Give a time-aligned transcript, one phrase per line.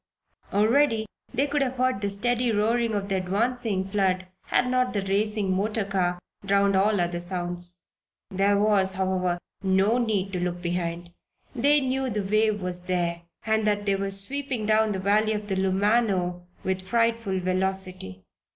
[0.51, 5.03] Already they could have heard the steady roaring of the advancing flood had not the
[5.03, 7.83] racing motor car drowned all other sounds.
[8.31, 11.11] There was, however, no need to look behind;
[11.53, 15.47] they knew the wave was there and that it was sweeping down the valley of
[15.47, 18.23] the Lumano with frightful velocity.